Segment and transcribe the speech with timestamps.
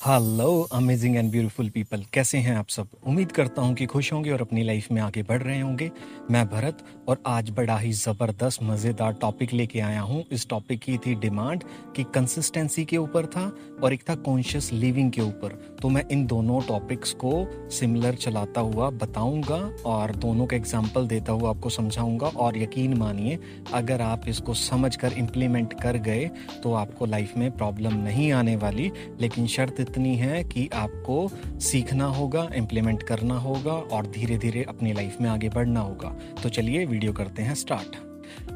[0.00, 2.88] Hello amazing and beautiful people कैसे हैं आप सब?
[3.06, 5.90] उम्मीद करता हूँ कि खुश होंगे और अपनी लाइफ में आगे बढ़ रहे होंगे।
[6.30, 10.96] मैं भरत और आज बड़ा ही ज़बरदस्त, मज़ेदार टॉपिक लेके आया हूँ। इस टॉपिक की
[10.98, 11.62] थी डिमांड
[11.96, 13.44] कि कंसिस्टेंसी के ऊपर था
[13.82, 17.32] और एक था कॉन्शियस लिविंग के ऊपर। तो मैं इन दोनों टॉपिक्स को
[17.70, 23.38] सिमिलर चलाता हुआ बताऊँगा और दोनों का एग्ज़ाम्पल देता हुआ आपको समझाऊँगा। और यकीन मानिए,
[23.74, 26.30] अगर आप इसको समझ कर इम्प्लीमेंट कर गए
[26.62, 28.90] तो आपको लाइफ में प्रॉब्लम नहीं आने वाली।
[29.20, 31.28] लेकिन शर्त इतनी है कि आपको
[31.60, 36.48] सीखना होगा इम्प्लीमेंट करना होगा और धीरे धीरे अपनी लाइफ में आगे बढ़ना होगा। तो
[36.48, 38.04] चलिए वीडियो करते हैं स्टार्ट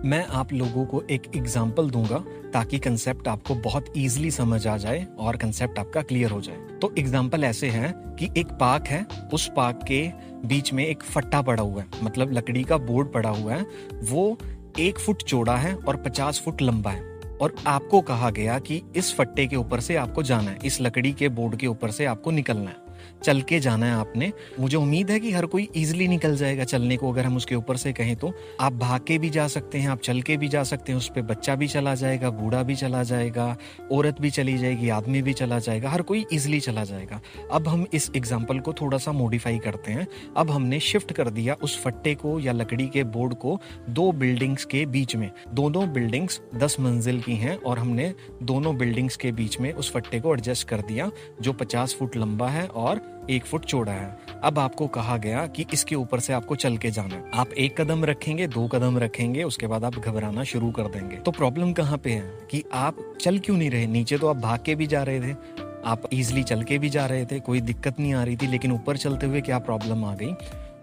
[0.04, 2.18] मैं आप लोगों को एक एग्ज़ाम्पल दूँगा
[2.52, 6.92] ताकि कंसेप्ट आपको बहुत इजीली समझ आ जाए और कंसेप्ट आपका क्लियर हो जाए। तो
[6.98, 10.06] एग्ज़ाम्पल ऐसे है कि एक पार्क है, उस पार्क के
[10.46, 13.66] बीच में एक फट्टा पड़ा हुआ है मतलब लकड़ी का बोर्ड पड़ा हुआ है,
[14.02, 14.38] वो
[14.78, 17.09] एक फुट चौड़ा है और पचास फुट लंबा है।
[17.40, 21.12] और आपको कहा गया कि इस फट्टे के ऊपर से आपको जाना है, इस लकड़ी
[21.12, 22.79] के बोर्ड के ऊपर से आपको निकलना है।
[23.24, 26.96] चल के जाना है आपने। मुझे उम्मीद है कि हर कोई इजीली निकल जाएगा चलने
[26.96, 29.88] को, अगर हम उसके ऊपर से कहें तो। आप भाग के भी जा सकते हैं,
[29.88, 32.74] आप चल के भी जा सकते हैं, उस पर बच्चा भी चला जाएगा, बूढ़ा भी
[32.74, 33.56] चला जाएगा,
[33.92, 37.20] औरत भी चली जाएगी, आदमी भी चला जाएगा, हर कोई इजिली चला जाएगा।
[37.52, 41.54] अब हम इस एग्ज़ाम्पल को थोड़ा सा मॉडिफाई करते हैं। अब हमने शिफ्ट कर दिया
[41.62, 43.58] उस फट्टे को या लकड़ी के बोर्ड को
[43.90, 48.12] दो बिल्डिंग्स के बीच में। दोनों बिल्डिंग्स दस मंजिल की हैं और हमने
[48.42, 52.48] दोनों बिल्डिंग्स के बीच में उस फट्टे को एडजस्ट कर दिया, जो पचास फुट लंबा
[52.48, 56.56] है और एक फुट चौड़ा है। अब आपको कहा गया कि इसके ऊपर से आपको
[56.56, 60.44] चल के जाना है। आप एक कदम रखेंगे, दो कदम रखेंगे, उसके बाद आप घबराना
[60.44, 63.86] शुरू कर देंगे। तो प्रॉब्लम कहाँ पे है कि आप चल क्यों नहीं रहे?
[63.86, 65.36] नीचे तो आप भाग के भी जा रहे थे।
[65.84, 68.72] आप इजिली चल के भी जा रहे थे, कोई दिक्कत नहीं आ रही थी, लेकिन
[68.72, 70.32] ऊपर चलते हुए क्या प्रॉब्लम आ गई?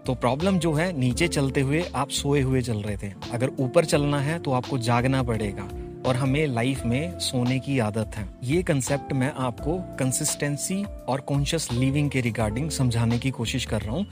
[0.06, 3.84] तो प्रॉब्लम जो है, नीचे चलते हुए आप सोए हुए चल रहे थे। अगर ऊपर
[3.84, 5.68] चलना है तो आपको जागना पड़ेगा।
[6.06, 11.68] और हमें लाइफ में सोने की आदत है। ये कंसेप्ट मैं आपको कंसिस्टेंसी और कॉन्शियस
[11.72, 14.06] लिविंग के रिगार्डिंग समझाने की कोशिश कर रहा हूँ।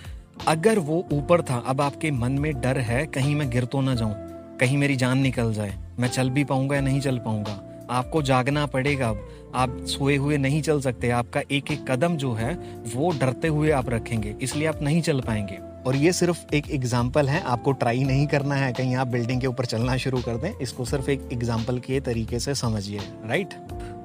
[0.48, 3.95] अगर वो ऊपर था, अब आपके मन में डर है, कहीं मैं गिर तो ना
[3.95, 4.14] जाऊँ,
[4.61, 7.63] कहीं मेरी जान निकल जाए, मैं चल भी पाऊँगा या नहीं चल पाऊँगा?
[7.91, 12.33] आपको जागना पड़ेगा अब। आप सोए हुए नहीं चल सकते, आपका एक एक कदम जो
[12.33, 12.52] है,
[12.95, 17.29] वो डरते हुए आप रखेंगे, इसलिए आप नहीं चल पाएँगे। और ये सिर्फ़ एक एग्ज़ाम्पल
[17.29, 20.52] है, आपको ट्राई नहीं करना है, कहीं आप बिल्डिंग के ऊपर चलना शुरू कर दें,
[20.52, 23.55] इसको सिर्फ़ एक एग्ज़ाम्पल के तरीके से समझिए राइट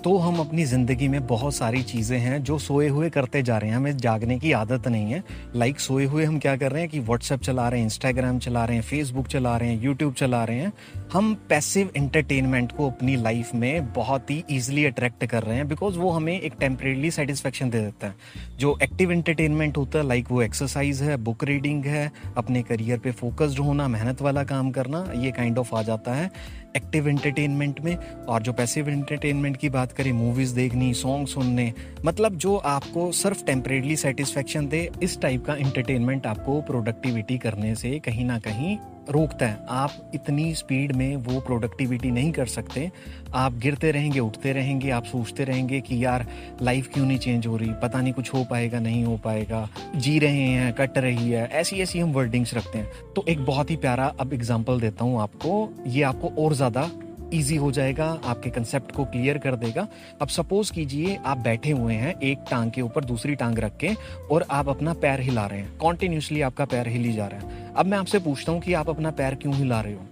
[0.04, 3.70] तो हम अपनी ज़िंदगी में बहुत सारी चीज़ें हैं जो सोए हुए करते जा रहे
[3.70, 5.24] हैं। हमें जागने की आदत नहीं है।
[5.56, 8.40] लाइक like, सोए हुए हम क्या कर रहे हैं कि व्हाट्सएप चला रहे हैं इंस्टाग्राम
[8.40, 10.72] चला रहे हैं फेसबुक चला रहे हैं यूट्यूब चला रहे हैं।
[11.14, 15.98] हम पैसिव एंटरटेनमेंट को अपनी लाइफ में बहुत ही ईजिली अट्रैक्ट कर रहे हैं बिकॉज़
[15.98, 18.16] वो हमें एक टेम्परेली सेटिस्फेक्शन दे देता है।
[18.60, 23.12] जो एक्टिव एंटरटेनमेंट होता है लाइक वो एक्सरसाइज है बुक रीडिंग है अपने करियर पर
[23.12, 26.32] फोकस्ड होना मेहनत वाला काम करना ये काइंड kind ऑफ़ of आ जाता है।
[26.78, 27.96] एक्टिव एंटरटेनमेंट में।
[28.26, 31.72] और जो पैसिव एंटरटेनमेंट की बात करें मूवीज़ देखनी सॉन्ग सुनने
[32.06, 38.00] मतलब जो आपको सिर्फ़ टेम्परेली सेटिस्फेक्शन दे, इस टाइप का एंटरटेनमेंट आपको प्रोडक्टिविटी करने से
[38.00, 38.78] कहीं ना कहीं
[39.10, 42.90] रोकता है। आप इतनी स्पीड में वो प्रोडक्टिविटी नहीं कर सकते।
[43.34, 46.26] आप गिरते रहेंगे, उठते रहेंगे, आप सोचते रहेंगे कि यार
[46.62, 47.70] लाइफ क्यों नहीं चेंज हो रही?
[47.84, 51.82] पता नहीं कुछ हो पाएगा, नहीं हो पाएगा। जी रहे हैं, कट रही है, ऐसी
[51.82, 55.70] ऐसी हम वर्डिंग्स रखते हैं। तो एक बहुत ही प्यारा अब एग्ज़ाम्पल देता हूँ आपको।
[55.88, 56.90] ये आपको और ज़्यादा
[57.34, 59.88] ईजी हो जाएगा, आपके कंसेप्ट को क्लियर कर देगा।
[60.22, 63.90] अब सपोज़ कीजिए, आप बैठे हुए हैं, एक टांग के ऊपर दूसरी टांग रख के,
[64.32, 67.86] और आप अपना पैर हिला रहे हैं। कॉन्टिन्यूसली आपका पैर हिली जा रहा है। अब
[67.86, 70.06] मैं आपसे पूछता हूँ कि आप अपना पैर क्यों हिला रहे हो?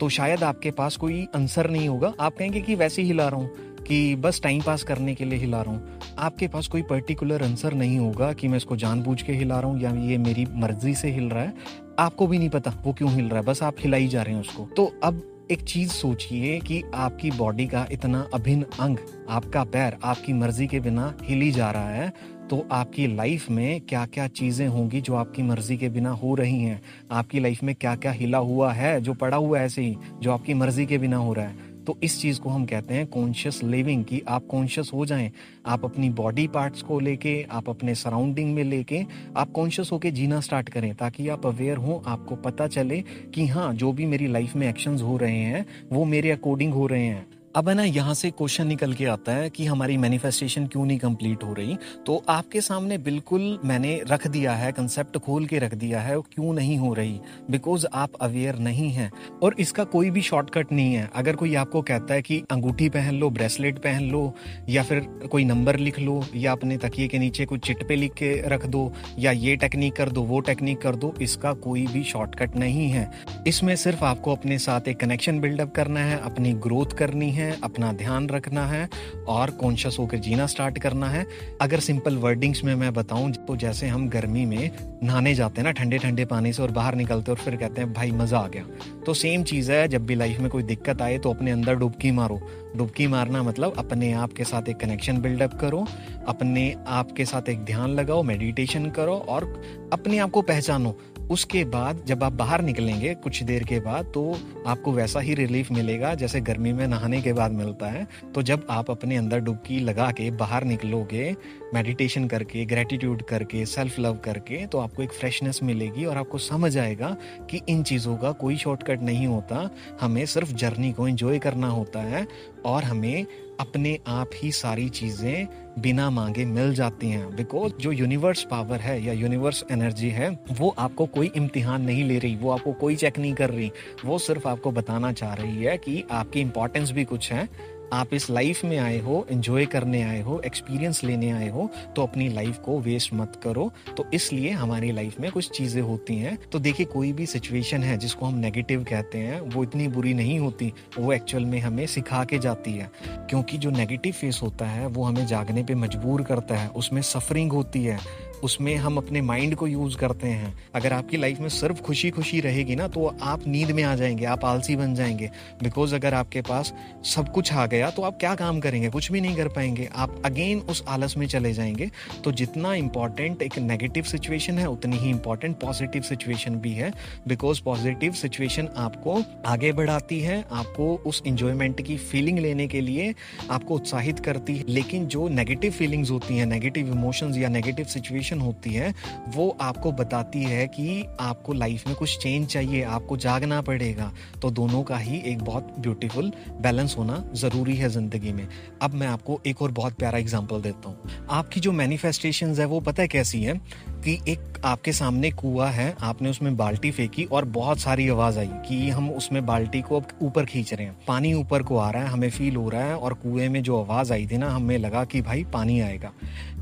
[0.00, 3.40] तो शायद आपके पास कोई आंसर नहीं होगा। आप कहेंगे कि वैसे ही हिला रहा
[3.40, 3.50] हूँ,
[3.86, 7.74] कि बस टाइम पास करने के लिए हिला रहा हूँ। आपके पास कोई पर्टिकुलर आंसर
[7.74, 11.10] नहीं होगा कि मैं इसको जानबूझ के हिला रहा हूँ, या ये मेरी मर्ज़ी से
[11.10, 11.54] हिल रहा है।
[11.98, 14.40] आपको भी नहीं पता, वो क्यों हिल रहा है। बस आप हिलाई जा रहे हैं
[14.40, 19.96] उसको। तो अब एक चीज़ सोचिए कि आपकी बॉडी का इतना अभिन्न अंग, आपका पैर
[20.04, 22.12] आपकी मर्ज़ी के बिना हिली जा रहा है
[22.50, 26.62] तो आपकी लाइफ में क्या क्या चीज़ें होंगी जो आपकी मर्ज़ी के बिना हो रही
[26.62, 26.80] हैं?
[27.10, 30.32] आपकी लाइफ में क्या क्या हिला हुआ है, जो पड़ा हुआ है ऐसे ही, जो
[30.32, 31.73] आपकी मर्ज़ी के बिना हो रहा है?
[31.86, 35.30] तो इस चीज़ को हम कहते हैं कॉन्शियस लिविंग कि आप कॉन्शियस हो जाएँ,
[35.66, 39.04] आप अपनी बॉडी पार्ट्स को लेके, आप अपने सराउंडिंग में लेके,
[39.36, 43.00] आप कॉन्शियस होके जीना स्टार्ट करें ताकि आप अवेयर हों, आपको पता चले
[43.34, 46.86] कि हाँ जो भी मेरी लाइफ में एक्शंस हो रहे हैं, वो मेरे अकॉर्डिंग हो
[46.86, 50.66] रहे हैं। अब है ना, यहाँ से क्वेश्चन निकल के आता है कि हमारी मैनिफेस्टेशन
[50.66, 51.76] क्यों नहीं कंप्लीट हो रही?
[52.06, 56.52] तो आपके सामने बिल्कुल मैंने रख दिया है कंसेप्ट खोल के रख दिया है, क्यों
[56.54, 57.20] नहीं हो रही?
[57.50, 59.12] बिकॉज़ आप अवेयर नहीं हैं।
[59.42, 63.14] और इसका कोई भी शॉर्टकट नहीं है। अगर कोई आपको कहता है कि अंगूठी पहन
[63.14, 64.34] लो ब्रेसलेट पहन लो,
[64.68, 68.12] या फिर कोई नंबर लिख लो, या अपने तकिए के नीचे कुछ चिट पे लिख
[68.12, 72.04] के रख दो, या ये टेक्निक कर दो, वो टेक्निक कर दो, इसका कोई भी
[72.04, 73.10] शॉर्टकट नहीं है।
[73.46, 77.60] इसमें सिर्फ़ आपको अपने साथ एक कनेक्शन बिल्डअप करना है, अपनी ग्रोथ करनी है हैं,
[77.60, 78.88] अपना ध्यान रखना है
[79.28, 81.26] और कॉन्शियस होकर जीना स्टार्ट करना है।
[81.60, 84.70] अगर सिंपल वर्डिंग्स में मैं बताऊँ तो जैसे हम गर्मी में
[85.02, 87.92] नहाने जाते हैं ना ठंडे ठंडे पानी से और बाहर निकलते और फिर कहते हैं,
[87.92, 88.64] भाई, मज़ा आ गया।
[89.06, 92.10] तो सेम चीज़ है, जब भी लाइफ में कोई दिक्कत आए तो अपने अंदर डुबकी
[92.10, 92.40] मारो।
[92.76, 95.86] डुबकी मारना मतलब अपने आप के साथ एक कनेक्शन बिल्डअप करो,
[96.28, 99.44] अपने आप के साथ एक ध्यान लगाओ मेडिटेशन करो और
[99.92, 100.96] अपने आप को पहचानो।
[101.30, 104.22] उसके बाद जब आप बाहर निकलेंगे कुछ देर के बाद तो
[104.66, 108.66] आपको वैसा ही रिलीफ मिलेगा जैसे गर्मी में नहाने के बाद मिलता है। तो जब
[108.70, 111.34] आप अपने अंदर डुबकी लगा के बाहर निकलोगे
[111.74, 116.76] मेडिटेशन करके ग्रेटिट्यूड करके सेल्फ लव करके तो आपको एक फ्रेशनेस मिलेगी और आपको समझ
[116.78, 117.16] आएगा
[117.50, 119.68] कि इन चीज़ों का कोई शॉर्टकट नहीं होता।
[120.00, 122.26] हमें सिर्फ़ जर्नी को एंजॉय करना होता है
[122.64, 123.26] और हमें
[123.60, 125.46] अपने आप ही सारी चीज़ें
[125.78, 130.74] बिना मांगे मिल जाती हैं। बिकॉज़ जो यूनिवर्स पावर है या यूनिवर्स एनर्जी है, वो
[130.78, 133.70] आपको कोई इम्तिहान नहीं ले रही, वो आपको कोई चेक नहीं कर रही।
[134.04, 137.48] वो सिर्फ़ आपको बताना चाह रही है कि आपकी इंपॉर्टेंस भी कुछ है
[137.92, 142.02] आप इस लाइफ में आए हो एंजॉय करने आए हो एक्सपीरियंस लेने आए हो तो
[142.02, 146.38] अपनी लाइफ को वेस्ट मत करो। तो इसलिए हमारी लाइफ में कुछ चीज़ें होती हैं।
[146.52, 150.38] तो देखिए, कोई भी सिचुएशन है जिसको हम नेगेटिव कहते हैं, वो इतनी बुरी नहीं
[150.38, 154.86] होती, वो एक्चुअल में हमें सिखा के जाती है। क्योंकि जो नेगेटिव फेस होता है,
[154.86, 157.98] वो हमें जागने पर मजबूर करता है, उसमें सफरिंग होती है।
[158.44, 162.40] उसमें हम अपने माइंड को यूज़ करते हैं। अगर आपकी लाइफ में सिर्फ़ खुशी खुशी
[162.40, 165.30] रहेगी ना तो आप नींद में आ जाएँगे, आप आलसी बन जाएँगे।
[165.62, 166.72] बिकॉज़ अगर आपके पास
[167.04, 168.88] सब कुछ आ गया तो आप क्या काम करेंगे?
[168.88, 171.90] कुछ भी नहीं कर पाएँगे। आप अगेन उस आलस में चले जाएँगे।
[172.24, 176.92] तो जितना इंपॉर्टेंट एक नेगेटिव सिचुएशन है, उतनी ही इंपॉर्टेंट पॉजिटिव सिचुएशन भी है।
[177.28, 183.14] बिकॉज़ पॉजिटिव सिचुएशन आपको आगे बढ़ाती है, आपको उस इंजॉयमेंट की फीलिंग लेने के लिए
[183.50, 188.33] आपको उत्साहित करती है। लेकिन जो नेगेटिव फीलिंग्स होती हैं नेगेटिव इमोशंस या नेगेटिव सिचुएशन
[188.34, 188.94] सिचुएशन होती है,
[189.28, 194.50] वो आपको बताती है कि आपको लाइफ में कुछ चेंज चाहिए, आपको जागना पड़ेगा। तो
[194.50, 198.46] दोनों का ही एक बहुत ब्यूटीफुल बैलेंस होना ज़रूरी है ज़िंदगी में।
[198.82, 202.80] अब मैं आपको एक और बहुत प्यारा एग्ज़ाम्पल देता हूँ। आपकी जो मैनिफेस्टेशन है, वो
[202.80, 203.60] पता है कैसी है?
[204.04, 208.46] कि एक आपके सामने कुआ है, आपने उसमें बाल्टी फेंकी और बहुत सारी आवाज़ आई
[208.46, 212.02] कि हम उसमें बाल्टी को अब ऊपर खींच रहे हैं। पानी ऊपर को आ रहा
[212.02, 214.78] है, हमें फील हो रहा है और कुएँ में जो आवाज़ आई थी ना, हमें
[214.78, 216.12] लगा कि भाई पानी आएगा।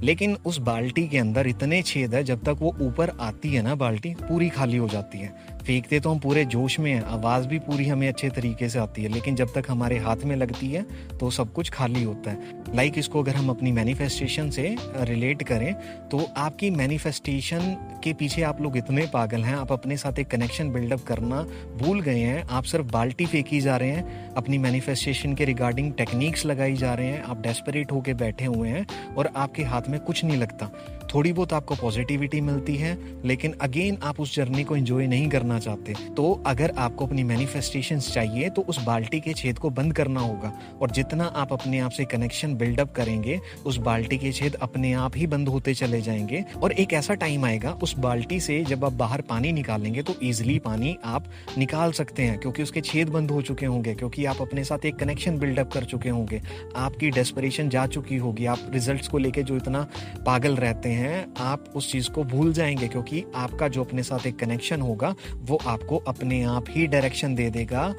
[0.03, 3.75] लेकिन उस बाल्टी के अंदर इतने छेद है, जब तक वो ऊपर आती है ना
[3.75, 7.59] बाल्टी, पूरी खाली हो जाती है। फेंकते तो हम पूरे जोश में हैं, आवाज़ भी
[7.61, 10.83] पूरी हमें अच्छे तरीके से आती है, लेकिन जब तक हमारे हाथ में लगती है
[11.21, 15.73] तो सब कुछ खाली होता है। लाइक इसको अगर हम अपनी मैनिफेस्टेशन से रिलेट करें
[16.09, 20.71] तो आपकी मैनिफेस्टेशन के पीछे आप लोग इतने पागल हैं, आप अपने साथ एक कनेक्शन
[20.73, 21.43] बिल्डअप करना
[21.79, 26.45] भूल गए हैं, आप सिर्फ़ बाल्टी फेंकी जा रहे हैं, अपनी मैनिफेस्टेशन के रिगार्डिंग टेक्निक्स
[26.47, 28.87] लगाई जा रहे हैं, आप डेस्परेट होके बैठे हुए हैं,
[29.17, 30.71] और आपके हाथ में कुछ नहीं लगता।
[31.15, 35.59] थोड़ी बहुत आपको पॉजिटिविटी मिलती है, लेकिन अगेन आप उस जर्नी को एंजॉय नहीं करना
[35.59, 40.21] चाहते। तो अगर आपको अपनी मैनिफेस्टेशन चाहिए तो उस बाल्टी के छेद को बंद करना
[40.21, 44.93] होगा। और जितना आप अपने आप से कनेक्शन बिल्डअप करेंगे, उस बाल्टी के छेद अपने
[44.93, 48.85] आप ही बंद होते चले जाएँगे। और एक ऐसा टाइम आएगा, उस बाल्टी से जब
[48.85, 51.25] आप बाहर पानी निकालेंगे तो ईजिली पानी आप
[51.59, 54.97] निकाल सकते हैं, क्योंकि उसके छेद बंद हो चुके होंगे, क्योंकि आप अपने साथ एक
[54.97, 56.41] कनेक्शन बिल्डअप कर चुके होंगे।
[56.77, 59.87] आपकी डेस्परेशन जा चुकी होगी, आप रिजल्ट्स को लेके जो इतना
[60.27, 64.27] पागल रहते हैं हैं, आप उस चीज़ को भूल जाएँगे क्योंकि आपका जो अपने साथ
[64.27, 67.95] एक कनेक्शन होगा, वो आपको अपने आप ही डायरेक्शन दे देगा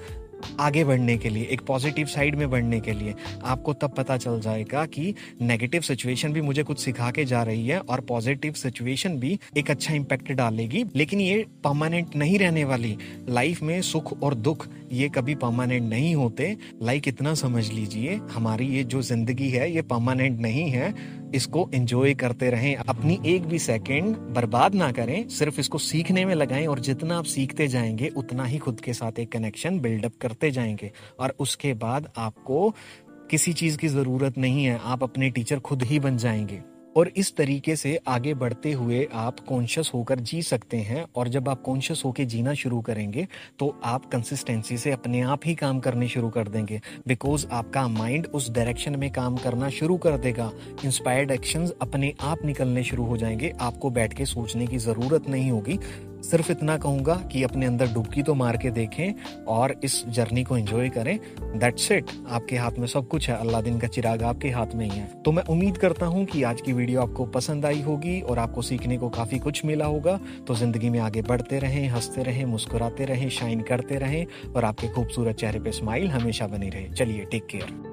[0.60, 3.14] आगे बढ़ने के लिए, एक पॉजिटिव साइड में बढ़ने के लिए।
[3.44, 7.68] आपको तब पता चल जाएगा कि नेगेटिव सिचुएशन भी मुझे कुछ सिखा के जा रही
[7.68, 12.98] है और पॉजिटिव सिचुएशन भी एक अच्छा इम्पैक्ट डालेगी। लेकिन ये परमानेंट नहीं रहने वाली
[13.30, 18.68] लाइफ में सुख और दुख ये कभी परमानेंट नहीं होते। लाइक इतना समझ लीजिए, हमारी
[18.68, 20.94] ये जो ज़िंदगी है, ये परमानेंट नहीं है।
[21.36, 26.36] इसको एंजॉय करते रहें। अपनी एक भी सेकंड बर्बाद ना करें। सिर्फ़ इसको सीखने में
[26.36, 30.52] लगाएँ और जितना आप सीखते जाएँगे, उतना ही खुद के साथ एक कनेक्शन बिल्डअप करते
[30.52, 32.76] जाएँगे। और उसके बाद आपको
[33.32, 37.36] किसी चीज़ की ज़रूरत नहीं है। आप अपने टीचर खुद ही बन जाएँगे। और इस
[37.36, 42.02] तरीके से आगे बढ़ते हुए आप कॉन्शियस होकर जी सकते हैं और जब आप कॉन्शियस
[42.06, 43.28] होकर जीना शुरू करेंगे
[43.60, 48.28] तो आप कंसिस्टेंसी से अपने आप ही काम करने शुरू कर देंगे। बिकॉज़ आपका माइंड
[48.28, 50.52] उस डायरेक्शन में काम करना शुरू कर देगा।
[50.86, 55.52] इंस्पायर्ड एक्शंस अपने आप निकलने शुरू हो जाएँगे। आपको बैठ के सोचने की ज़रूरत नहीं
[55.52, 55.80] होगी।
[56.24, 60.58] सिर्फ़ इतना कहूँगा कि अपने अंदर डुबकी तो मार के देखें और इस जर्नी को
[60.58, 61.18] एंजॉय करें।
[61.60, 64.86] दैट्स इट आपके हाथ में सब कुछ है। अल्लाह दिन का चिराग आपके हाथ में
[64.89, 68.20] ही है। तो मैं उम्मीद करता हूँ कि आज की वीडियो आपको पसंद आई होगी
[68.22, 72.24] और आपको सीखने को काफ़ी कुछ मिला होगा। तो ज़िंदगी में आगे बढ़ते रहें, हँसते
[72.24, 74.25] रहें, मुस्कुराते रहें शाइन करते रहें
[74.56, 77.93] और आपके खूबसूरत चेहरे पे स्माइल हमेशा बनी रहे। चलिए टेक केयर